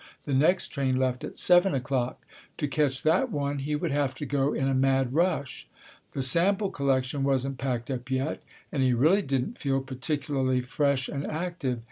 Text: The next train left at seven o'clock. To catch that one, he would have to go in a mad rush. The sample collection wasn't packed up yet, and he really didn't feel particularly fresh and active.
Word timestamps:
The 0.25 0.33
next 0.33 0.69
train 0.69 0.97
left 0.97 1.23
at 1.23 1.37
seven 1.37 1.75
o'clock. 1.75 2.25
To 2.57 2.67
catch 2.67 3.03
that 3.03 3.29
one, 3.31 3.59
he 3.59 3.75
would 3.75 3.91
have 3.91 4.15
to 4.15 4.25
go 4.25 4.51
in 4.51 4.67
a 4.67 4.73
mad 4.73 5.13
rush. 5.13 5.67
The 6.13 6.23
sample 6.23 6.71
collection 6.71 7.23
wasn't 7.23 7.59
packed 7.59 7.91
up 7.91 8.09
yet, 8.09 8.41
and 8.71 8.81
he 8.81 8.93
really 8.93 9.21
didn't 9.21 9.59
feel 9.59 9.79
particularly 9.79 10.61
fresh 10.61 11.07
and 11.07 11.27
active. 11.27 11.79